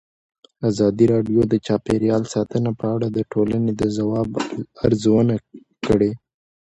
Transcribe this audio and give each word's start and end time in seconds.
ازادي 0.69 1.05
راډیو 1.13 1.41
د 1.49 1.53
چاپیریال 1.67 2.23
ساتنه 2.33 2.71
په 2.79 2.85
اړه 2.95 3.07
د 3.11 3.19
ټولنې 3.31 3.71
د 3.75 3.83
ځواب 3.97 4.29
ارزونه 4.85 5.35
کړې. 5.85 6.11